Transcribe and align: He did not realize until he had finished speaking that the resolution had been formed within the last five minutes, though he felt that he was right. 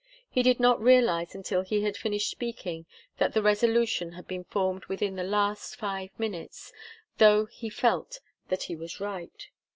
He 0.27 0.41
did 0.41 0.59
not 0.59 0.81
realize 0.81 1.35
until 1.35 1.61
he 1.61 1.83
had 1.83 1.95
finished 1.95 2.31
speaking 2.31 2.87
that 3.19 3.33
the 3.35 3.41
resolution 3.43 4.13
had 4.13 4.27
been 4.27 4.45
formed 4.45 4.83
within 4.85 5.15
the 5.15 5.23
last 5.23 5.75
five 5.75 6.09
minutes, 6.17 6.73
though 7.19 7.45
he 7.45 7.69
felt 7.69 8.19
that 8.47 8.63
he 8.63 8.75
was 8.75 8.99
right. 8.99 9.49